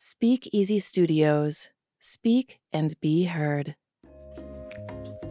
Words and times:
Speak 0.00 0.48
Easy 0.52 0.78
Studios. 0.78 1.70
Speak 1.98 2.60
and 2.72 2.94
be 3.00 3.24
heard. 3.24 3.74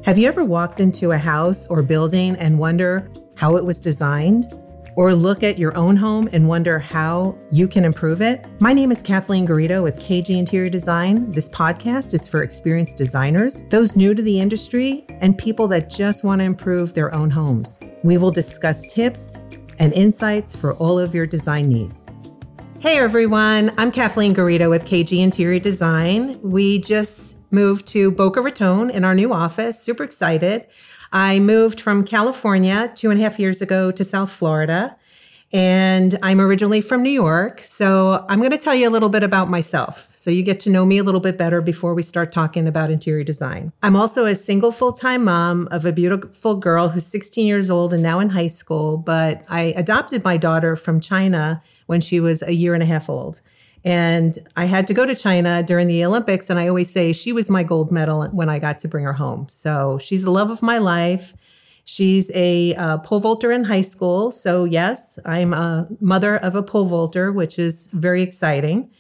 Have 0.04 0.18
you 0.18 0.28
ever 0.28 0.44
walked 0.44 0.82
into 0.82 1.12
a 1.12 1.18
house 1.18 1.66
or 1.68 1.82
building 1.82 2.36
and 2.36 2.60
wonder 2.60 3.10
how 3.38 3.56
it 3.56 3.64
was 3.64 3.80
designed? 3.80 4.54
Or 4.98 5.14
look 5.14 5.42
at 5.42 5.58
your 5.58 5.74
own 5.78 5.96
home 5.96 6.28
and 6.34 6.50
wonder 6.50 6.80
how 6.80 7.38
you 7.50 7.70
can 7.70 7.86
improve 7.86 8.22
it? 8.22 8.46
My 8.60 8.74
name 8.74 8.92
is 8.92 9.02
Kathleen 9.02 9.48
Garito 9.48 9.82
with 9.82 10.02
KG 10.02 10.32
Interior 10.32 10.70
Design. 10.70 11.32
This 11.32 11.48
podcast 11.48 12.14
is 12.14 12.28
for 12.28 12.44
experienced 12.44 12.98
designers, 12.98 13.62
those 13.70 13.96
new 13.96 14.14
to 14.14 14.22
the 14.22 14.38
industry, 14.38 15.06
and 15.22 15.38
people 15.38 15.70
that 15.70 15.90
just 15.90 16.26
want 16.26 16.40
to 16.40 16.44
improve 16.44 16.94
their 16.94 17.16
own 17.16 17.30
homes. 17.30 17.80
We 18.04 18.18
will 18.18 18.32
discuss 18.32 18.84
tips 18.94 19.40
and 19.80 19.94
insights 19.94 20.58
for 20.58 20.74
all 20.74 21.00
of 21.00 21.16
your 21.16 21.26
design 21.26 21.70
needs. 21.70 22.06
Hey 22.80 23.00
everyone, 23.00 23.74
I'm 23.80 23.92
Kathleen 23.92 24.36
Garito 24.36 24.70
with 24.70 24.86
KG 24.86 25.18
Interior 25.24 25.58
Design. 25.58 26.40
We 26.44 26.78
just 26.78 27.36
moved 27.52 27.88
to 27.88 28.12
Boca 28.12 28.40
Raton 28.40 28.92
in 28.92 29.04
our 29.04 29.16
new 29.16 29.34
office. 29.34 29.82
Super 29.82 30.04
excited. 30.04 30.68
I 31.12 31.40
moved 31.40 31.82
from 31.82 32.06
California 32.06 32.92
two 32.94 33.10
and 33.10 33.20
a 33.20 33.24
half 33.24 33.40
years 33.40 33.64
ago 33.64 33.90
to 33.90 34.04
South 34.04 34.32
Florida. 34.32 34.96
And 35.54 36.20
I'm 36.22 36.42
originally 36.42 36.82
from 36.82 37.04
New 37.04 37.12
York. 37.12 37.62
So 37.62 38.26
I'm 38.28 38.40
going 38.40 38.52
to 38.52 38.58
tell 38.58 38.76
you 38.76 38.90
a 38.90 38.92
little 38.92 39.08
bit 39.08 39.24
about 39.24 39.50
myself 39.50 40.10
so 40.14 40.30
you 40.30 40.44
get 40.44 40.60
to 40.62 40.70
know 40.70 40.86
me 40.86 40.98
a 40.98 41.04
little 41.04 41.22
bit 41.22 41.38
better 41.38 41.62
before 41.62 41.94
we 41.94 42.04
start 42.04 42.34
talking 42.34 42.68
about 42.68 42.92
interior 42.92 43.24
design. 43.24 43.72
I'm 43.82 43.96
also 43.96 44.26
a 44.26 44.36
single 44.36 44.72
full 44.72 44.92
time 44.92 45.24
mom 45.24 45.70
of 45.72 45.86
a 45.86 45.94
beautiful 45.94 46.56
girl 46.56 46.90
who's 46.90 47.08
16 47.08 47.48
years 47.48 47.72
old 47.72 47.94
and 47.94 48.04
now 48.04 48.20
in 48.20 48.30
high 48.30 48.48
school. 48.48 48.98
But 48.98 49.46
I 49.48 49.74
adopted 49.78 50.24
my 50.24 50.36
daughter 50.36 50.76
from 50.76 51.00
China 51.00 51.64
when 51.86 52.02
she 52.02 52.20
was 52.20 52.42
a 52.42 52.54
year 52.54 52.74
and 52.74 52.84
a 52.84 52.88
half 52.88 53.10
old. 53.10 53.42
And 53.86 54.38
I 54.58 54.66
had 54.66 54.86
to 54.88 54.94
go 54.94 55.06
to 55.06 55.16
China 55.16 55.64
during 55.64 55.88
the 55.88 56.04
Olympics. 56.04 56.50
And 56.50 56.60
I 56.60 56.68
always 56.68 56.90
say 56.90 57.14
she 57.14 57.32
was 57.32 57.50
my 57.50 57.64
gold 57.64 57.90
medal 57.90 58.28
when 58.28 58.50
I 58.50 58.60
got 58.60 58.80
to 58.80 58.90
bring 58.90 59.06
her 59.06 59.14
home. 59.14 59.48
So 59.48 59.98
she's 60.00 60.24
the 60.24 60.32
love 60.32 60.50
of 60.50 60.62
my 60.62 60.78
life. 60.78 61.34
She's 61.90 62.30
a 62.36 62.76
uh, 62.76 62.98
pole 62.98 63.22
vaulter 63.22 63.50
in 63.54 63.64
high 63.64 63.80
school. 63.80 64.30
So, 64.30 64.66
yes, 64.66 65.18
I'm 65.26 65.54
a 65.54 65.88
mother 66.02 66.36
of 66.36 66.54
a 66.54 66.62
pole 66.62 66.84
vaulter, 66.84 67.32
which 67.32 67.58
is 67.58 67.88
very 67.94 68.22
exciting. 68.22 68.92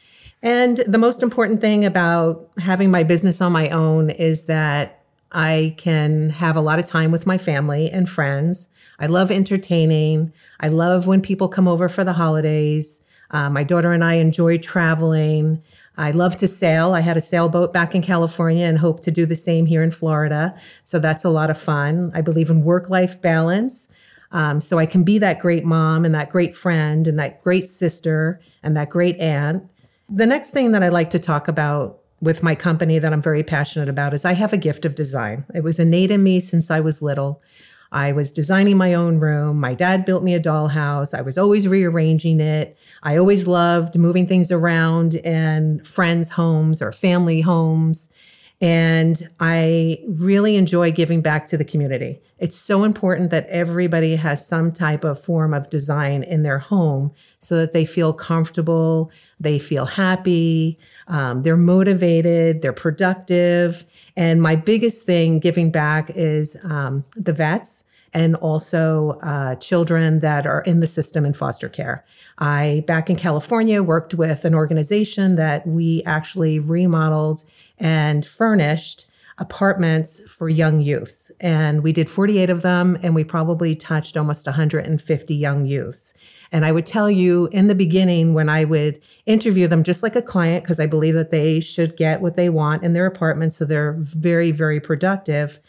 And 0.41 0.77
the 0.87 0.97
most 0.97 1.21
important 1.21 1.59
thing 1.59 1.83
about 1.83 2.49
having 2.59 2.89
my 2.89 3.03
business 3.03 3.41
on 3.41 3.51
my 3.51 3.67
own 3.71 4.09
is 4.11 4.45
that 4.45 5.03
I 5.33 5.75
can 5.77 6.29
have 6.29 6.55
a 6.55 6.61
lot 6.61 6.79
of 6.79 6.85
time 6.85 7.11
with 7.11 7.27
my 7.27 7.37
family 7.37 7.91
and 7.91 8.07
friends. 8.07 8.69
I 8.99 9.07
love 9.07 9.31
entertaining. 9.31 10.31
I 10.61 10.69
love 10.69 11.07
when 11.07 11.19
people 11.19 11.49
come 11.49 11.67
over 11.67 11.89
for 11.89 12.05
the 12.05 12.13
holidays. 12.13 13.03
Uh, 13.31 13.49
my 13.49 13.65
daughter 13.65 13.91
and 13.91 14.05
I 14.05 14.13
enjoy 14.13 14.59
traveling. 14.59 15.61
I 15.97 16.11
love 16.11 16.37
to 16.37 16.47
sail. 16.47 16.93
I 16.93 16.99
had 16.99 17.17
a 17.17 17.21
sailboat 17.21 17.73
back 17.73 17.95
in 17.95 18.01
California 18.01 18.65
and 18.65 18.77
hope 18.77 19.01
to 19.01 19.11
do 19.11 19.25
the 19.25 19.35
same 19.35 19.65
here 19.65 19.81
in 19.81 19.91
Florida. 19.91 20.55
So 20.83 20.99
that's 20.99 21.25
a 21.25 21.29
lot 21.29 21.49
of 21.49 21.57
fun. 21.57 22.11
I 22.13 22.21
believe 22.21 22.49
in 22.49 22.63
work 22.63 22.89
life 22.89 23.19
balance. 23.21 23.87
Um, 24.31 24.61
so 24.61 24.77
I 24.77 24.85
can 24.85 25.03
be 25.03 25.17
that 25.19 25.39
great 25.39 25.65
mom 25.65 26.05
and 26.05 26.13
that 26.13 26.29
great 26.29 26.55
friend 26.55 27.07
and 27.07 27.17
that 27.17 27.41
great 27.43 27.69
sister 27.69 28.39
and 28.61 28.75
that 28.75 28.89
great 28.89 29.17
aunt. 29.19 29.63
The 30.09 30.25
next 30.25 30.51
thing 30.51 30.71
that 30.73 30.83
I 30.83 30.89
like 30.89 31.09
to 31.11 31.19
talk 31.19 31.47
about 31.47 31.99
with 32.21 32.43
my 32.43 32.55
company 32.55 32.99
that 32.99 33.13
I'm 33.13 33.21
very 33.21 33.43
passionate 33.43 33.89
about 33.89 34.13
is 34.13 34.25
I 34.25 34.33
have 34.33 34.53
a 34.53 34.57
gift 34.57 34.85
of 34.85 34.95
design. 34.95 35.45
It 35.53 35.63
was 35.63 35.79
innate 35.79 36.11
in 36.11 36.23
me 36.23 36.39
since 36.39 36.69
I 36.71 36.79
was 36.79 37.01
little. 37.01 37.41
I 37.91 38.11
was 38.11 38.31
designing 38.31 38.77
my 38.77 38.93
own 38.93 39.19
room. 39.19 39.59
My 39.59 39.73
dad 39.73 40.05
built 40.05 40.23
me 40.23 40.33
a 40.33 40.39
dollhouse. 40.39 41.17
I 41.17 41.21
was 41.21 41.37
always 41.37 41.67
rearranging 41.67 42.39
it. 42.41 42.77
I 43.03 43.17
always 43.17 43.47
loved 43.47 43.97
moving 43.97 44.27
things 44.27 44.51
around 44.51 45.15
in 45.15 45.83
friends' 45.83 46.31
homes 46.31 46.81
or 46.81 46.91
family 46.91 47.41
homes. 47.41 48.09
And 48.59 49.29
I 49.39 49.99
really 50.07 50.55
enjoy 50.55 50.91
giving 50.91 51.21
back 51.21 51.45
to 51.47 51.57
the 51.57 51.65
community. 51.65 52.19
It's 52.39 52.57
so 52.57 52.83
important 52.83 53.29
that 53.29 53.45
everybody 53.47 54.15
has 54.15 54.45
some 54.45 54.71
type 54.71 55.03
of 55.03 55.23
form 55.23 55.53
of 55.53 55.69
design 55.69 56.23
in 56.23 56.41
their 56.41 56.57
home 56.57 57.11
so 57.39 57.55
that 57.57 57.73
they 57.73 57.85
feel 57.85 58.13
comfortable, 58.13 59.11
they 59.39 59.59
feel 59.59 59.85
happy, 59.85 60.79
um, 61.07 61.43
they're 61.43 61.55
motivated, 61.55 62.63
they're 62.63 62.73
productive. 62.73 63.85
And 64.15 64.41
my 64.41 64.55
biggest 64.55 65.05
thing 65.05 65.39
giving 65.39 65.69
back 65.69 66.09
is 66.15 66.57
um, 66.63 67.05
the 67.15 67.33
vets 67.33 67.83
and 68.17 68.35
also 68.37 69.19
uh, 69.21 69.53
children 69.57 70.21
that 70.21 70.47
are 70.47 70.61
in 70.61 70.79
the 70.79 70.87
system 70.87 71.23
in 71.23 71.33
foster 71.33 71.69
care. 71.69 72.03
I, 72.39 72.83
back 72.87 73.11
in 73.11 73.15
California, 73.15 73.83
worked 73.83 74.15
with 74.15 74.43
an 74.43 74.55
organization 74.55 75.35
that 75.35 75.67
we 75.67 76.01
actually 76.03 76.57
remodeled 76.57 77.43
and 77.77 78.25
furnished 78.25 79.05
apartments 79.37 80.19
for 80.21 80.49
young 80.49 80.81
youths. 80.81 81.31
And 81.39 81.83
we 81.83 81.93
did 81.93 82.09
48 82.09 82.49
of 82.49 82.63
them, 82.63 82.97
and 83.03 83.13
we 83.13 83.23
probably 83.23 83.75
touched 83.75 84.17
almost 84.17 84.47
150 84.47 85.35
young 85.35 85.67
youths. 85.67 86.15
And 86.51 86.65
I 86.65 86.71
would 86.71 86.87
tell 86.87 87.11
you 87.11 87.49
in 87.51 87.67
the 87.67 87.75
beginning 87.75 88.33
when 88.33 88.49
I 88.49 88.63
would 88.63 88.99
interview 89.27 89.67
them, 89.67 89.83
just 89.83 90.01
like 90.01 90.15
a 90.15 90.23
client, 90.23 90.63
because 90.63 90.79
I 90.79 90.87
believe 90.87 91.13
that 91.13 91.29
they 91.29 91.59
should 91.59 91.95
get 91.97 92.21
what 92.21 92.35
they 92.35 92.49
want 92.49 92.81
in 92.81 92.93
their 92.93 93.05
apartment. 93.05 93.53
So 93.53 93.63
they're 93.63 93.95
very, 93.99 94.49
very 94.49 94.79
productive. 94.79 95.59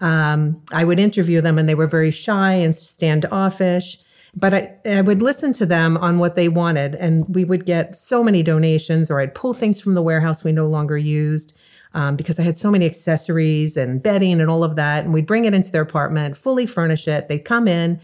Um, 0.00 0.62
I 0.72 0.84
would 0.84 1.00
interview 1.00 1.40
them 1.40 1.58
and 1.58 1.68
they 1.68 1.74
were 1.74 1.86
very 1.86 2.10
shy 2.10 2.52
and 2.52 2.74
standoffish. 2.74 3.98
But 4.34 4.54
I, 4.54 4.76
I 4.86 5.00
would 5.00 5.22
listen 5.22 5.52
to 5.54 5.66
them 5.66 5.96
on 5.96 6.18
what 6.18 6.36
they 6.36 6.48
wanted. 6.48 6.94
And 6.94 7.24
we 7.34 7.44
would 7.44 7.64
get 7.64 7.96
so 7.96 8.22
many 8.22 8.42
donations, 8.42 9.10
or 9.10 9.20
I'd 9.20 9.34
pull 9.34 9.54
things 9.54 9.80
from 9.80 9.94
the 9.94 10.02
warehouse 10.02 10.44
we 10.44 10.52
no 10.52 10.66
longer 10.66 10.98
used. 10.98 11.54
Um, 11.94 12.16
because 12.16 12.38
I 12.38 12.42
had 12.42 12.58
so 12.58 12.70
many 12.70 12.84
accessories 12.84 13.74
and 13.74 14.02
bedding 14.02 14.42
and 14.42 14.50
all 14.50 14.62
of 14.62 14.76
that. 14.76 15.04
And 15.04 15.14
we'd 15.14 15.26
bring 15.26 15.46
it 15.46 15.54
into 15.54 15.72
their 15.72 15.82
apartment, 15.82 16.36
fully 16.36 16.66
furnish 16.66 17.08
it. 17.08 17.28
They'd 17.28 17.38
come 17.38 17.66
in 17.66 17.98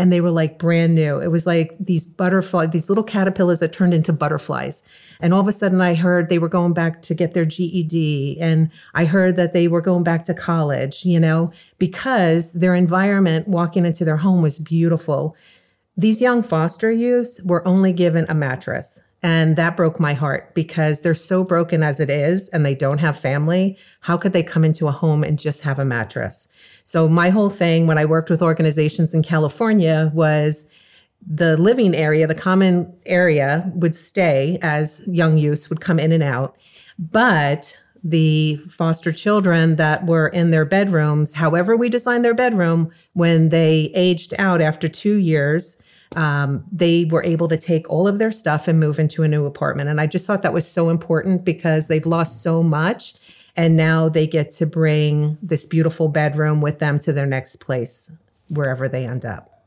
and 0.00 0.10
they 0.10 0.22
were 0.22 0.30
like 0.30 0.58
brand 0.58 0.94
new. 0.94 1.20
It 1.20 1.28
was 1.28 1.46
like 1.46 1.76
these 1.78 2.06
butterfly, 2.06 2.66
these 2.66 2.88
little 2.88 3.04
caterpillars 3.04 3.58
that 3.58 3.72
turned 3.72 3.92
into 3.92 4.14
butterflies. 4.14 4.82
And 5.20 5.34
all 5.34 5.40
of 5.40 5.46
a 5.46 5.52
sudden 5.52 5.82
I 5.82 5.94
heard 5.94 6.30
they 6.30 6.38
were 6.38 6.48
going 6.48 6.72
back 6.72 7.02
to 7.02 7.14
get 7.14 7.34
their 7.34 7.44
GED 7.44 8.38
and 8.40 8.70
I 8.94 9.04
heard 9.04 9.36
that 9.36 9.52
they 9.52 9.68
were 9.68 9.82
going 9.82 10.02
back 10.02 10.24
to 10.24 10.34
college, 10.34 11.04
you 11.04 11.20
know, 11.20 11.52
because 11.78 12.54
their 12.54 12.74
environment 12.74 13.46
walking 13.46 13.84
into 13.84 14.06
their 14.06 14.16
home 14.16 14.40
was 14.40 14.58
beautiful. 14.58 15.36
These 15.98 16.22
young 16.22 16.42
foster 16.42 16.90
youths 16.90 17.42
were 17.44 17.66
only 17.68 17.92
given 17.92 18.24
a 18.30 18.34
mattress. 18.34 19.02
And 19.22 19.56
that 19.56 19.76
broke 19.76 20.00
my 20.00 20.14
heart 20.14 20.54
because 20.54 21.00
they're 21.00 21.14
so 21.14 21.44
broken 21.44 21.82
as 21.82 22.00
it 22.00 22.08
is 22.08 22.48
and 22.50 22.64
they 22.64 22.74
don't 22.74 22.98
have 22.98 23.18
family. 23.18 23.76
How 24.00 24.16
could 24.16 24.32
they 24.32 24.42
come 24.42 24.64
into 24.64 24.88
a 24.88 24.92
home 24.92 25.22
and 25.22 25.38
just 25.38 25.60
have 25.62 25.78
a 25.78 25.84
mattress? 25.84 26.48
So, 26.84 27.08
my 27.08 27.28
whole 27.28 27.50
thing 27.50 27.86
when 27.86 27.98
I 27.98 28.06
worked 28.06 28.30
with 28.30 28.40
organizations 28.40 29.12
in 29.12 29.22
California 29.22 30.10
was 30.14 30.70
the 31.26 31.56
living 31.58 31.94
area, 31.94 32.26
the 32.26 32.34
common 32.34 32.90
area 33.04 33.70
would 33.74 33.94
stay 33.94 34.58
as 34.62 35.02
young 35.06 35.36
youths 35.36 35.68
would 35.68 35.80
come 35.80 35.98
in 35.98 36.12
and 36.12 36.22
out. 36.22 36.56
But 36.98 37.76
the 38.02 38.56
foster 38.70 39.12
children 39.12 39.76
that 39.76 40.06
were 40.06 40.28
in 40.28 40.50
their 40.50 40.64
bedrooms, 40.64 41.34
however, 41.34 41.76
we 41.76 41.90
designed 41.90 42.24
their 42.24 42.34
bedroom, 42.34 42.90
when 43.12 43.50
they 43.50 43.90
aged 43.94 44.32
out 44.38 44.62
after 44.62 44.88
two 44.88 45.16
years, 45.16 45.80
um, 46.16 46.64
they 46.72 47.04
were 47.04 47.22
able 47.24 47.48
to 47.48 47.56
take 47.56 47.88
all 47.88 48.08
of 48.08 48.18
their 48.18 48.32
stuff 48.32 48.66
and 48.66 48.80
move 48.80 48.98
into 48.98 49.22
a 49.22 49.28
new 49.28 49.46
apartment. 49.46 49.88
And 49.88 50.00
I 50.00 50.06
just 50.06 50.26
thought 50.26 50.42
that 50.42 50.52
was 50.52 50.70
so 50.70 50.90
important 50.90 51.44
because 51.44 51.86
they've 51.86 52.06
lost 52.06 52.42
so 52.42 52.62
much. 52.62 53.14
And 53.56 53.76
now 53.76 54.08
they 54.08 54.26
get 54.26 54.50
to 54.52 54.66
bring 54.66 55.38
this 55.42 55.66
beautiful 55.66 56.08
bedroom 56.08 56.60
with 56.60 56.78
them 56.78 56.98
to 57.00 57.12
their 57.12 57.26
next 57.26 57.56
place, 57.56 58.10
wherever 58.48 58.88
they 58.88 59.04
end 59.06 59.24
up. 59.24 59.64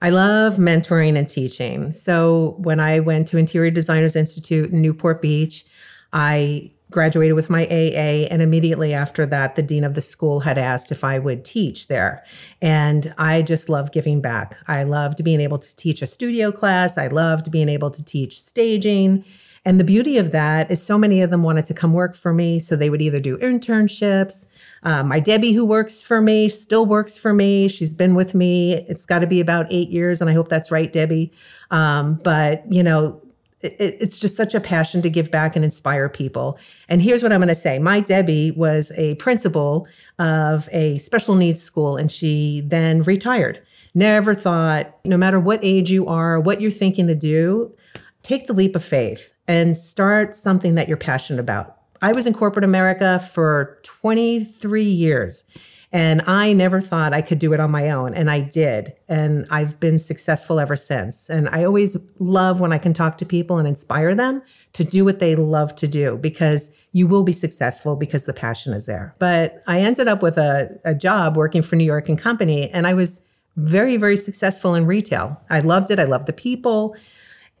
I 0.00 0.10
love 0.10 0.56
mentoring 0.56 1.16
and 1.16 1.28
teaching. 1.28 1.92
So 1.92 2.56
when 2.58 2.80
I 2.80 2.98
went 2.98 3.28
to 3.28 3.38
Interior 3.38 3.70
Designers 3.70 4.16
Institute 4.16 4.72
in 4.72 4.82
Newport 4.82 5.22
Beach, 5.22 5.64
I 6.12 6.71
graduated 6.92 7.34
with 7.34 7.50
my 7.50 7.64
AA. 7.66 8.26
And 8.30 8.42
immediately 8.42 8.94
after 8.94 9.26
that, 9.26 9.56
the 9.56 9.62
dean 9.62 9.84
of 9.84 9.94
the 9.94 10.02
school 10.02 10.40
had 10.40 10.58
asked 10.58 10.92
if 10.92 11.02
I 11.02 11.18
would 11.18 11.44
teach 11.44 11.88
there. 11.88 12.24
And 12.60 13.12
I 13.18 13.42
just 13.42 13.68
love 13.68 13.92
giving 13.92 14.20
back. 14.20 14.56
I 14.68 14.84
loved 14.84 15.24
being 15.24 15.40
able 15.40 15.58
to 15.58 15.76
teach 15.76 16.02
a 16.02 16.06
studio 16.06 16.52
class, 16.52 16.98
I 16.98 17.08
loved 17.08 17.50
being 17.50 17.68
able 17.68 17.90
to 17.90 18.04
teach 18.04 18.40
staging. 18.40 19.24
And 19.64 19.78
the 19.78 19.84
beauty 19.84 20.18
of 20.18 20.32
that 20.32 20.70
is 20.72 20.82
so 20.82 20.98
many 20.98 21.22
of 21.22 21.30
them 21.30 21.44
wanted 21.44 21.66
to 21.66 21.74
come 21.74 21.92
work 21.92 22.16
for 22.16 22.32
me. 22.32 22.58
So 22.58 22.74
they 22.74 22.90
would 22.90 23.00
either 23.00 23.20
do 23.20 23.38
internships. 23.38 24.46
Um, 24.82 25.08
my 25.08 25.20
Debbie, 25.20 25.52
who 25.52 25.64
works 25.64 26.02
for 26.02 26.20
me, 26.20 26.48
still 26.48 26.84
works 26.84 27.16
for 27.16 27.32
me. 27.32 27.68
She's 27.68 27.94
been 27.94 28.16
with 28.16 28.34
me. 28.34 28.84
It's 28.88 29.06
got 29.06 29.20
to 29.20 29.26
be 29.28 29.40
about 29.40 29.66
eight 29.70 29.88
years. 29.88 30.20
And 30.20 30.28
I 30.28 30.32
hope 30.32 30.48
that's 30.48 30.72
right, 30.72 30.92
Debbie. 30.92 31.32
Um, 31.70 32.14
but, 32.24 32.64
you 32.72 32.82
know, 32.82 33.21
it, 33.62 33.76
it's 33.78 34.18
just 34.18 34.36
such 34.36 34.54
a 34.54 34.60
passion 34.60 35.02
to 35.02 35.10
give 35.10 35.30
back 35.30 35.56
and 35.56 35.64
inspire 35.64 36.08
people. 36.08 36.58
And 36.88 37.02
here's 37.02 37.22
what 37.22 37.32
I'm 37.32 37.40
going 37.40 37.48
to 37.48 37.54
say. 37.54 37.78
My 37.78 38.00
Debbie 38.00 38.50
was 38.52 38.92
a 38.96 39.14
principal 39.16 39.86
of 40.18 40.68
a 40.72 40.98
special 40.98 41.34
needs 41.34 41.62
school 41.62 41.96
and 41.96 42.10
she 42.10 42.62
then 42.64 43.02
retired. 43.02 43.62
Never 43.94 44.34
thought, 44.34 44.96
no 45.04 45.16
matter 45.16 45.38
what 45.38 45.60
age 45.62 45.90
you 45.90 46.06
are, 46.06 46.40
what 46.40 46.60
you're 46.60 46.70
thinking 46.70 47.06
to 47.08 47.14
do, 47.14 47.74
take 48.22 48.46
the 48.46 48.54
leap 48.54 48.74
of 48.74 48.84
faith 48.84 49.34
and 49.46 49.76
start 49.76 50.34
something 50.34 50.76
that 50.76 50.88
you're 50.88 50.96
passionate 50.96 51.40
about. 51.40 51.76
I 52.00 52.12
was 52.12 52.26
in 52.26 52.34
corporate 52.34 52.64
America 52.64 53.20
for 53.32 53.78
23 53.82 54.82
years 54.82 55.44
and 55.92 56.22
I 56.22 56.54
never 56.54 56.80
thought 56.80 57.12
I 57.12 57.20
could 57.20 57.38
do 57.38 57.52
it 57.52 57.60
on 57.60 57.70
my 57.70 57.90
own. 57.90 58.14
And 58.14 58.30
I 58.30 58.40
did. 58.40 58.94
And 59.08 59.46
I've 59.50 59.78
been 59.78 59.98
successful 59.98 60.58
ever 60.58 60.74
since. 60.74 61.28
And 61.28 61.50
I 61.50 61.64
always 61.64 61.98
love 62.18 62.60
when 62.60 62.72
I 62.72 62.78
can 62.78 62.94
talk 62.94 63.18
to 63.18 63.26
people 63.26 63.58
and 63.58 63.68
inspire 63.68 64.14
them 64.14 64.42
to 64.72 64.84
do 64.84 65.04
what 65.04 65.18
they 65.18 65.36
love 65.36 65.76
to 65.76 65.86
do 65.86 66.16
because 66.16 66.70
you 66.92 67.06
will 67.06 67.24
be 67.24 67.32
successful 67.32 67.94
because 67.94 68.24
the 68.24 68.32
passion 68.32 68.72
is 68.72 68.86
there. 68.86 69.14
But 69.18 69.62
I 69.66 69.80
ended 69.80 70.08
up 70.08 70.22
with 70.22 70.38
a, 70.38 70.80
a 70.86 70.94
job 70.94 71.36
working 71.36 71.60
for 71.60 71.76
New 71.76 71.84
York 71.84 72.08
and 72.08 72.18
Company. 72.18 72.70
And 72.70 72.86
I 72.86 72.94
was 72.94 73.22
very, 73.56 73.98
very 73.98 74.16
successful 74.16 74.74
in 74.74 74.86
retail. 74.86 75.38
I 75.50 75.60
loved 75.60 75.90
it. 75.90 76.00
I 76.00 76.04
loved 76.04 76.26
the 76.26 76.32
people. 76.32 76.96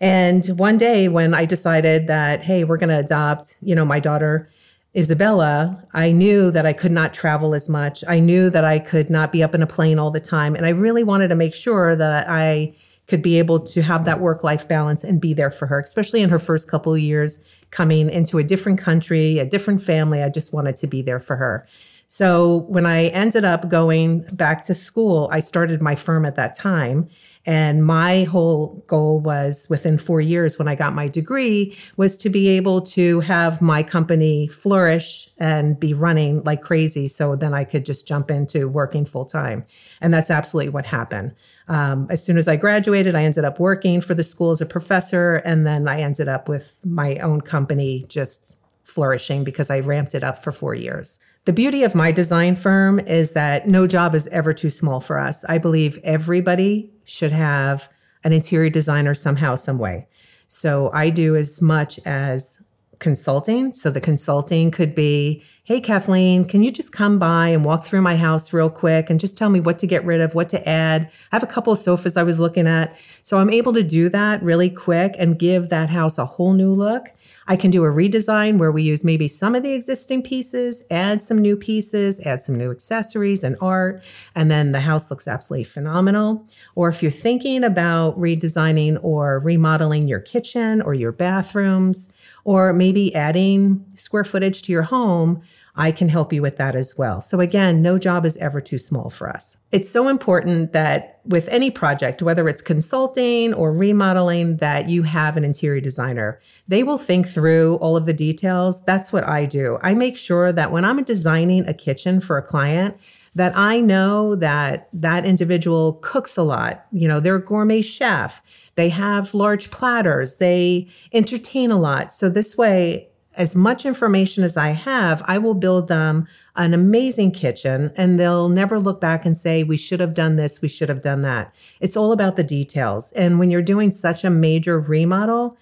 And 0.00 0.58
one 0.58 0.78
day 0.78 1.08
when 1.08 1.34
I 1.34 1.44
decided 1.44 2.08
that, 2.08 2.42
hey, 2.42 2.64
we're 2.64 2.78
going 2.78 2.88
to 2.88 2.98
adopt, 2.98 3.58
you 3.60 3.74
know, 3.74 3.84
my 3.84 4.00
daughter 4.00 4.50
Isabella, 4.94 5.82
I 5.94 6.12
knew 6.12 6.50
that 6.50 6.66
I 6.66 6.74
could 6.74 6.92
not 6.92 7.14
travel 7.14 7.54
as 7.54 7.68
much. 7.68 8.04
I 8.06 8.20
knew 8.20 8.50
that 8.50 8.64
I 8.64 8.78
could 8.78 9.08
not 9.08 9.32
be 9.32 9.42
up 9.42 9.54
in 9.54 9.62
a 9.62 9.66
plane 9.66 9.98
all 9.98 10.10
the 10.10 10.20
time. 10.20 10.54
And 10.54 10.66
I 10.66 10.70
really 10.70 11.02
wanted 11.02 11.28
to 11.28 11.34
make 11.34 11.54
sure 11.54 11.96
that 11.96 12.28
I 12.28 12.74
could 13.08 13.22
be 13.22 13.38
able 13.38 13.58
to 13.60 13.82
have 13.82 14.04
that 14.04 14.20
work 14.20 14.44
life 14.44 14.68
balance 14.68 15.02
and 15.02 15.20
be 15.20 15.32
there 15.32 15.50
for 15.50 15.66
her, 15.66 15.80
especially 15.80 16.20
in 16.20 16.28
her 16.28 16.38
first 16.38 16.68
couple 16.68 16.92
of 16.92 17.00
years 17.00 17.42
coming 17.70 18.10
into 18.10 18.36
a 18.36 18.44
different 18.44 18.78
country, 18.78 19.38
a 19.38 19.46
different 19.46 19.82
family. 19.82 20.22
I 20.22 20.28
just 20.28 20.52
wanted 20.52 20.76
to 20.76 20.86
be 20.86 21.00
there 21.00 21.20
for 21.20 21.36
her. 21.36 21.66
So 22.06 22.66
when 22.68 22.84
I 22.84 23.06
ended 23.06 23.46
up 23.46 23.70
going 23.70 24.20
back 24.32 24.62
to 24.64 24.74
school, 24.74 25.30
I 25.32 25.40
started 25.40 25.80
my 25.80 25.94
firm 25.94 26.26
at 26.26 26.36
that 26.36 26.54
time. 26.54 27.08
And 27.44 27.84
my 27.84 28.22
whole 28.24 28.84
goal 28.86 29.18
was 29.18 29.66
within 29.68 29.98
four 29.98 30.20
years 30.20 30.58
when 30.58 30.68
I 30.68 30.76
got 30.76 30.94
my 30.94 31.08
degree 31.08 31.76
was 31.96 32.16
to 32.18 32.28
be 32.28 32.48
able 32.48 32.80
to 32.82 33.18
have 33.20 33.60
my 33.60 33.82
company 33.82 34.46
flourish 34.46 35.28
and 35.38 35.78
be 35.78 35.92
running 35.92 36.42
like 36.44 36.62
crazy. 36.62 37.08
So 37.08 37.34
then 37.34 37.52
I 37.52 37.64
could 37.64 37.84
just 37.84 38.06
jump 38.06 38.30
into 38.30 38.68
working 38.68 39.04
full 39.04 39.24
time. 39.24 39.64
And 40.00 40.14
that's 40.14 40.30
absolutely 40.30 40.70
what 40.70 40.86
happened. 40.86 41.34
Um, 41.66 42.06
as 42.10 42.22
soon 42.22 42.36
as 42.36 42.46
I 42.46 42.56
graduated, 42.56 43.16
I 43.16 43.24
ended 43.24 43.44
up 43.44 43.58
working 43.58 44.00
for 44.00 44.14
the 44.14 44.24
school 44.24 44.52
as 44.52 44.60
a 44.60 44.66
professor. 44.66 45.36
And 45.36 45.66
then 45.66 45.88
I 45.88 46.00
ended 46.00 46.28
up 46.28 46.48
with 46.48 46.78
my 46.84 47.16
own 47.16 47.40
company 47.40 48.04
just 48.08 48.56
flourishing 48.84 49.42
because 49.42 49.70
I 49.70 49.80
ramped 49.80 50.14
it 50.14 50.22
up 50.22 50.42
for 50.42 50.52
four 50.52 50.74
years. 50.74 51.18
The 51.44 51.52
beauty 51.52 51.82
of 51.82 51.96
my 51.96 52.12
design 52.12 52.54
firm 52.54 53.00
is 53.00 53.32
that 53.32 53.66
no 53.66 53.88
job 53.88 54.14
is 54.14 54.28
ever 54.28 54.54
too 54.54 54.70
small 54.70 55.00
for 55.00 55.18
us. 55.18 55.44
I 55.46 55.58
believe 55.58 55.98
everybody 56.04 56.88
should 57.04 57.32
have 57.32 57.88
an 58.22 58.32
interior 58.32 58.70
designer 58.70 59.12
somehow, 59.12 59.56
some 59.56 59.76
way. 59.78 60.06
So 60.46 60.92
I 60.94 61.10
do 61.10 61.34
as 61.34 61.60
much 61.60 61.98
as 62.06 62.62
consulting. 63.00 63.74
So 63.74 63.90
the 63.90 64.00
consulting 64.00 64.70
could 64.70 64.94
be, 64.94 65.42
hey, 65.64 65.80
Kathleen, 65.80 66.44
can 66.44 66.62
you 66.62 66.70
just 66.70 66.92
come 66.92 67.18
by 67.18 67.48
and 67.48 67.64
walk 67.64 67.84
through 67.84 68.02
my 68.02 68.14
house 68.14 68.52
real 68.52 68.70
quick 68.70 69.10
and 69.10 69.18
just 69.18 69.36
tell 69.36 69.50
me 69.50 69.58
what 69.58 69.80
to 69.80 69.88
get 69.88 70.04
rid 70.04 70.20
of, 70.20 70.36
what 70.36 70.48
to 70.50 70.68
add? 70.68 71.10
I 71.32 71.36
have 71.36 71.42
a 71.42 71.48
couple 71.48 71.72
of 71.72 71.80
sofas 71.80 72.16
I 72.16 72.22
was 72.22 72.38
looking 72.38 72.68
at. 72.68 72.96
So 73.24 73.40
I'm 73.40 73.50
able 73.50 73.72
to 73.72 73.82
do 73.82 74.08
that 74.10 74.40
really 74.44 74.70
quick 74.70 75.16
and 75.18 75.40
give 75.40 75.70
that 75.70 75.90
house 75.90 76.18
a 76.18 76.24
whole 76.24 76.52
new 76.52 76.72
look. 76.72 77.08
I 77.48 77.56
can 77.56 77.70
do 77.70 77.84
a 77.84 77.88
redesign 77.88 78.58
where 78.58 78.72
we 78.72 78.82
use 78.82 79.04
maybe 79.04 79.28
some 79.28 79.54
of 79.54 79.62
the 79.62 79.72
existing 79.72 80.22
pieces, 80.22 80.82
add 80.90 81.24
some 81.24 81.38
new 81.38 81.56
pieces, 81.56 82.20
add 82.20 82.42
some 82.42 82.56
new 82.56 82.70
accessories 82.70 83.42
and 83.42 83.56
art, 83.60 84.02
and 84.34 84.50
then 84.50 84.72
the 84.72 84.80
house 84.80 85.10
looks 85.10 85.26
absolutely 85.26 85.64
phenomenal. 85.64 86.46
Or 86.74 86.88
if 86.88 87.02
you're 87.02 87.10
thinking 87.10 87.64
about 87.64 88.18
redesigning 88.18 88.98
or 89.02 89.40
remodeling 89.40 90.08
your 90.08 90.20
kitchen 90.20 90.82
or 90.82 90.94
your 90.94 91.12
bathrooms, 91.12 92.10
or 92.44 92.72
maybe 92.72 93.14
adding 93.14 93.84
square 93.94 94.24
footage 94.24 94.62
to 94.62 94.72
your 94.72 94.82
home, 94.82 95.42
I 95.74 95.90
can 95.90 96.10
help 96.10 96.32
you 96.32 96.42
with 96.42 96.58
that 96.58 96.76
as 96.76 96.98
well. 96.98 97.22
So 97.22 97.40
again, 97.40 97.80
no 97.80 97.98
job 97.98 98.26
is 98.26 98.36
ever 98.36 98.60
too 98.60 98.78
small 98.78 99.08
for 99.08 99.30
us. 99.30 99.56
It's 99.70 99.88
so 99.88 100.08
important 100.08 100.72
that 100.72 101.20
with 101.24 101.48
any 101.48 101.70
project, 101.70 102.20
whether 102.20 102.46
it's 102.46 102.60
consulting 102.60 103.54
or 103.54 103.72
remodeling, 103.72 104.58
that 104.58 104.90
you 104.90 105.02
have 105.04 105.38
an 105.38 105.44
interior 105.44 105.80
designer. 105.80 106.40
They 106.68 106.82
will 106.82 106.98
think 106.98 107.26
through 107.26 107.76
all 107.76 107.96
of 107.96 108.04
the 108.04 108.12
details. 108.12 108.84
That's 108.84 109.12
what 109.12 109.26
I 109.26 109.46
do. 109.46 109.78
I 109.82 109.94
make 109.94 110.18
sure 110.18 110.52
that 110.52 110.72
when 110.72 110.84
I'm 110.84 111.02
designing 111.04 111.66
a 111.66 111.72
kitchen 111.72 112.20
for 112.20 112.36
a 112.36 112.42
client, 112.42 112.98
that 113.34 113.56
I 113.56 113.80
know 113.80 114.36
that 114.36 114.90
that 114.92 115.24
individual 115.24 115.94
cooks 116.02 116.36
a 116.36 116.42
lot. 116.42 116.84
You 116.92 117.08
know, 117.08 117.18
they're 117.18 117.36
a 117.36 117.42
gourmet 117.42 117.80
chef. 117.80 118.42
They 118.74 118.90
have 118.90 119.32
large 119.32 119.70
platters. 119.70 120.36
They 120.36 120.88
entertain 121.14 121.70
a 121.70 121.80
lot. 121.80 122.12
So 122.12 122.28
this 122.28 122.58
way, 122.58 123.08
as 123.34 123.56
much 123.56 123.86
information 123.86 124.44
as 124.44 124.56
I 124.56 124.70
have, 124.70 125.22
I 125.26 125.38
will 125.38 125.54
build 125.54 125.88
them 125.88 126.26
an 126.56 126.74
amazing 126.74 127.32
kitchen 127.32 127.92
and 127.96 128.18
they'll 128.18 128.48
never 128.48 128.78
look 128.78 129.00
back 129.00 129.24
and 129.24 129.36
say, 129.36 129.64
we 129.64 129.76
should 129.76 130.00
have 130.00 130.14
done 130.14 130.36
this, 130.36 130.60
we 130.60 130.68
should 130.68 130.88
have 130.88 131.02
done 131.02 131.22
that. 131.22 131.54
It's 131.80 131.96
all 131.96 132.12
about 132.12 132.36
the 132.36 132.44
details. 132.44 133.12
And 133.12 133.38
when 133.38 133.50
you're 133.50 133.62
doing 133.62 133.90
such 133.90 134.24
a 134.24 134.30
major 134.30 134.78
remodel, 134.78 135.56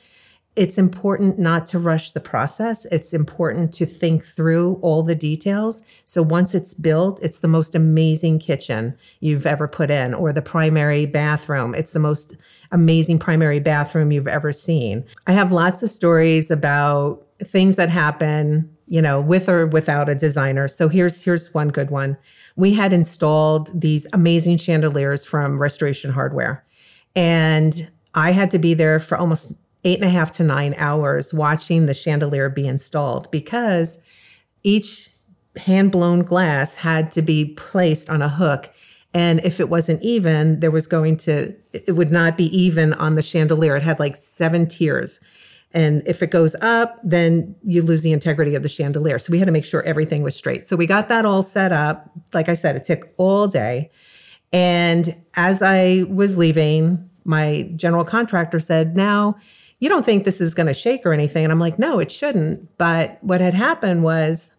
it's 0.57 0.79
important 0.79 1.39
not 1.39 1.67
to 1.69 1.79
rush 1.79 2.11
the 2.11 2.21
process. 2.21 2.85
It's 2.87 3.13
important 3.13 3.73
to 3.75 3.87
think 3.87 4.25
through 4.25 4.81
all 4.83 5.05
the 5.05 5.15
details. 5.15 5.85
So 6.07 6.23
once 6.23 6.57
it's 6.57 6.75
built, 6.75 7.23
it's 7.23 7.39
the 7.39 7.49
most 7.49 7.77
amazing 7.77 8.41
kitchen 8.41 8.97
you've 9.21 9.47
ever 9.47 9.69
put 9.69 9.93
in, 9.93 10.13
or 10.13 10.33
the 10.33 10.43
primary 10.43 11.07
bathroom. 11.07 11.75
It's 11.75 11.93
the 11.93 12.01
most 12.01 12.37
amazing 12.73 13.21
primary 13.21 13.61
bathroom 13.61 14.11
you've 14.11 14.27
ever 14.27 14.53
seen. 14.53 15.05
I 15.29 15.33
have 15.33 15.53
lots 15.53 15.85
of 15.85 15.91
stories 15.91 16.51
about 16.51 17.25
things 17.45 17.77
that 17.77 17.89
happen, 17.89 18.71
you 18.87 19.01
know, 19.01 19.21
with 19.21 19.49
or 19.49 19.67
without 19.67 20.09
a 20.09 20.15
designer. 20.15 20.69
So 20.69 20.89
here's 20.89 21.23
here's 21.23 21.53
one 21.55 21.69
good 21.69 21.91
one. 21.91 22.17
We 22.57 22.75
had 22.75 22.93
installed 22.93 23.71
these 23.81 24.07
amazing 24.13 24.59
chandeliers 24.59 25.25
from 25.25 25.61
Restoration 25.61 26.11
Hardware. 26.11 26.65
And 27.17 27.91
I 28.15 28.33
had 28.33 28.51
to 28.53 28.59
be 28.59 28.75
there 28.75 29.01
for 29.01 29.17
almost 29.17 29.53
eight 29.85 29.99
and 29.99 30.05
a 30.05 30.11
half 30.11 30.31
to 30.33 30.45
nine 30.45 30.75
hours 30.77 31.33
watching 31.33 31.87
the 31.87 31.95
chandelier 31.95 32.49
be 32.49 32.67
installed 32.67 33.31
because 33.31 33.99
each 34.63 35.09
hand 35.57 35.91
blown 35.91 36.21
glass 36.21 36.75
had 36.77 37.11
to 37.13 37.23
be 37.23 37.47
placed 37.55 38.11
on 38.11 38.23
a 38.23 38.29
hook. 38.29 38.71
And 39.13 39.41
if 39.43 39.59
it 39.59 39.69
wasn't 39.69 40.03
even, 40.03 40.61
there 40.61 40.71
was 40.71 40.87
going 40.87 41.17
to, 41.19 41.55
it 41.73 41.97
would 41.97 42.13
not 42.13 42.37
be 42.37 42.45
even 42.57 42.93
on 42.95 43.17
the 43.17 43.23
chandelier. 43.23 43.75
It 43.77 43.83
had 43.83 43.99
like 43.99 44.17
seven 44.17 44.67
tiers. 44.67 45.19
And 45.73 46.03
if 46.05 46.23
it 46.23 46.31
goes 46.31 46.57
up, 46.57 46.99
then 47.05 47.55
you 47.65 47.83
lose 47.83 48.03
the 48.03 48.13
integrity 48.13 48.55
of 48.55 48.63
the 48.63 48.69
chandelier. 48.69 49.19
So 49.19 49.31
we 49.31 49.39
had 49.39 49.47
to 49.47 49.53
make 49.53 49.65
sure 49.65 49.83
everything 49.85 50.23
was 50.23 50.35
straight. 50.35 50.67
So 50.67 50.75
we 50.75 50.87
got 50.87 51.09
that 51.09 51.25
all 51.25 51.43
set 51.43 51.73
up. 51.73 52.11
Like 52.33 52.49
I 52.49 52.55
said, 52.55 52.75
it 52.75 52.85
took 52.85 53.09
all 53.19 53.47
day. 53.47 53.91
And 54.53 55.23
as 55.35 55.63
I 55.63 56.05
was 56.09 56.37
leaving, 56.37 57.09
my 57.25 57.71
general 57.77 58.05
contractor 58.05 58.59
said, 58.59 58.97
Now, 58.97 59.37
you 59.79 59.89
don't 59.89 60.05
think 60.05 60.25
this 60.25 60.41
is 60.41 60.55
going 60.55 60.67
to 60.67 60.75
shake 60.75 61.07
or 61.07 61.13
anything. 61.13 61.45
And 61.45 61.53
I'm 61.53 61.61
like, 61.61 61.79
No, 61.79 62.01
it 62.01 62.11
shouldn't. 62.11 62.77
But 62.77 63.19
what 63.23 63.41
had 63.41 63.55
happened 63.55 64.03
was 64.03 64.55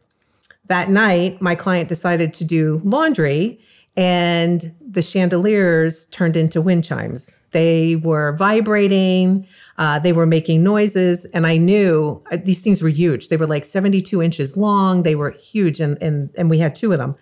that 0.67 0.89
night, 0.89 1.41
my 1.41 1.55
client 1.55 1.89
decided 1.89 2.33
to 2.35 2.45
do 2.45 2.81
laundry 2.85 3.59
and 3.97 4.73
the 4.85 5.01
chandeliers 5.01 6.07
turned 6.07 6.37
into 6.37 6.61
wind 6.61 6.83
chimes. 6.83 7.29
They 7.51 7.97
were 7.97 8.35
vibrating, 8.37 9.45
uh, 9.77 9.99
they 9.99 10.13
were 10.13 10.25
making 10.25 10.63
noises, 10.63 11.25
and 11.33 11.45
I 11.45 11.57
knew 11.57 12.21
uh, 12.31 12.37
these 12.43 12.61
things 12.61 12.81
were 12.81 12.89
huge. 12.89 13.27
They 13.27 13.37
were 13.37 13.47
like 13.47 13.65
72 13.65 14.21
inches 14.21 14.55
long, 14.55 15.03
they 15.03 15.15
were 15.15 15.31
huge, 15.31 15.79
and, 15.79 16.01
and, 16.01 16.29
and 16.37 16.49
we 16.49 16.59
had 16.59 16.75
two 16.75 16.93
of 16.93 16.99
them. 16.99 17.15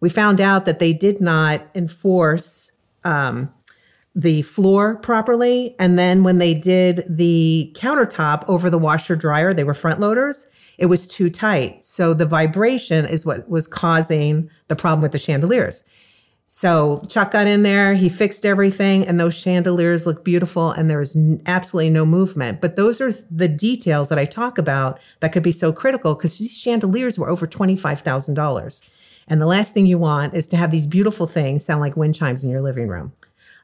We 0.00 0.08
found 0.08 0.40
out 0.40 0.64
that 0.64 0.80
they 0.80 0.92
did 0.92 1.20
not 1.20 1.66
enforce 1.74 2.72
um, 3.04 3.52
the 4.16 4.42
floor 4.42 4.96
properly. 4.96 5.76
And 5.78 5.98
then 5.98 6.24
when 6.24 6.38
they 6.38 6.54
did 6.54 7.04
the 7.08 7.72
countertop 7.76 8.44
over 8.48 8.70
the 8.70 8.78
washer 8.78 9.14
dryer, 9.14 9.52
they 9.52 9.64
were 9.64 9.74
front 9.74 10.00
loaders. 10.00 10.46
It 10.78 10.86
was 10.86 11.06
too 11.06 11.30
tight. 11.30 11.84
So 11.84 12.14
the 12.14 12.26
vibration 12.26 13.06
is 13.06 13.24
what 13.24 13.48
was 13.48 13.66
causing 13.66 14.50
the 14.68 14.76
problem 14.76 15.02
with 15.02 15.12
the 15.12 15.18
chandeliers. 15.18 15.84
So 16.48 17.02
Chuck 17.08 17.32
got 17.32 17.48
in 17.48 17.64
there, 17.64 17.94
he 17.94 18.08
fixed 18.08 18.46
everything, 18.46 19.04
and 19.04 19.18
those 19.18 19.34
chandeliers 19.34 20.06
look 20.06 20.24
beautiful, 20.24 20.70
and 20.70 20.88
there 20.88 20.98
was 20.98 21.16
absolutely 21.44 21.90
no 21.90 22.06
movement. 22.06 22.60
But 22.60 22.76
those 22.76 23.00
are 23.00 23.12
the 23.30 23.48
details 23.48 24.08
that 24.10 24.18
I 24.18 24.26
talk 24.26 24.56
about 24.56 25.00
that 25.20 25.32
could 25.32 25.42
be 25.42 25.50
so 25.50 25.72
critical 25.72 26.14
because 26.14 26.38
these 26.38 26.56
chandeliers 26.56 27.18
were 27.18 27.28
over 27.28 27.48
$25,000. 27.48 28.88
And 29.28 29.40
the 29.40 29.46
last 29.46 29.74
thing 29.74 29.86
you 29.86 29.98
want 29.98 30.34
is 30.34 30.46
to 30.48 30.56
have 30.56 30.70
these 30.70 30.86
beautiful 30.86 31.26
things 31.26 31.64
sound 31.64 31.80
like 31.80 31.96
wind 31.96 32.14
chimes 32.14 32.44
in 32.44 32.50
your 32.50 32.62
living 32.62 32.86
room. 32.86 33.12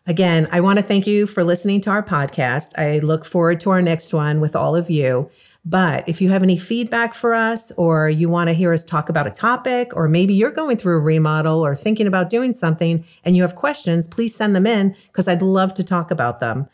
Again, 0.09 0.49
I 0.51 0.61
want 0.61 0.81
to 0.81 0.83
thank 0.83 1.07
you 1.07 1.29
for 1.29 1.45
listening 1.45 1.81
to 1.83 1.91
our 1.91 2.03
podcast. 2.03 2.77
I 2.77 2.99
look 2.99 3.25
forward 3.25 3.61
to 3.61 3.71
our 3.71 3.81
next 3.81 4.13
one 4.13 4.41
with 4.41 4.57
all 4.57 4.75
of 4.75 4.91
you. 4.91 5.31
But 5.65 6.09
if 6.09 6.21
you 6.21 6.29
have 6.31 6.43
any 6.43 6.57
feedback 6.57 7.15
for 7.15 7.35
us, 7.35 7.71
or 7.73 8.11
you 8.11 8.29
want 8.29 8.49
to 8.49 8.55
hear 8.55 8.73
us 8.73 8.85
talk 8.85 9.09
about 9.09 9.29
a 9.29 9.31
topic, 9.31 9.95
or 9.95 10.09
maybe 10.09 10.35
you're 10.35 10.51
going 10.51 10.77
through 10.77 10.97
a 10.97 11.01
remodel 11.01 11.65
or 11.65 11.77
thinking 11.77 12.09
about 12.09 12.31
doing 12.31 12.53
something 12.53 13.05
and 13.25 13.37
you 13.37 13.43
have 13.43 13.55
questions, 13.55 14.09
please 14.09 14.35
send 14.35 14.57
them 14.57 14.67
in 14.67 14.97
because 15.07 15.29
I'd 15.29 15.43
love 15.43 15.73
to 15.75 15.85
talk 15.85 16.11
about 16.11 16.41
them. 16.41 16.69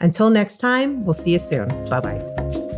Until 0.00 0.30
next 0.30 0.56
time, 0.56 1.04
we'll 1.04 1.12
see 1.12 1.32
you 1.32 1.38
soon. 1.38 1.68
Bye 1.86 2.00
bye. 2.00 2.69